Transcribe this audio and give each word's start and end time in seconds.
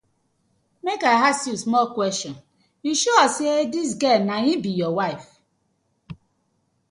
Mek 0.83 1.01
I 1.11 1.29
ask 1.29 1.45
yu 1.47 1.55
small 1.63 1.85
question, 1.97 2.33
yu 2.85 2.91
sure 3.01 3.27
say 3.35 3.53
dis 3.73 3.91
gal 4.01 4.19
na 4.25 4.35
im 4.51 4.59
be 4.63 4.71
yur 4.79 4.93
wife? 4.99 5.29